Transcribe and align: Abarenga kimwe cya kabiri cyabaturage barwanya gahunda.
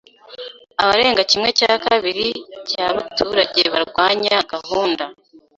Abarenga 0.81 1.21
kimwe 1.31 1.49
cya 1.59 1.73
kabiri 1.85 2.27
cyabaturage 2.69 3.61
barwanya 3.73 4.35
gahunda. 4.51 5.03